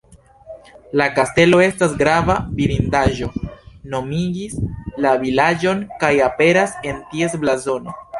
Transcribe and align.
La 0.99 1.05
kastelo 1.17 1.57
estas 1.65 1.91
grava 1.99 2.37
vidindaĵo, 2.59 3.29
nomigis 3.95 4.55
la 5.05 5.11
vilaĝon 5.25 5.85
kaj 6.05 6.11
aperas 6.29 6.75
en 6.93 6.99
ties 7.13 7.37
blazono. 7.45 7.95